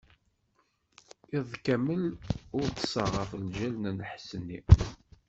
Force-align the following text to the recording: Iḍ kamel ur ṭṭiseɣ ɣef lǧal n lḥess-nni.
Iḍ 1.37 1.49
kamel 1.65 2.03
ur 2.57 2.67
ṭṭiseɣ 2.71 3.09
ɣef 3.19 3.31
lǧal 3.43 3.73
n 3.79 3.95
lḥess-nni. 3.99 4.59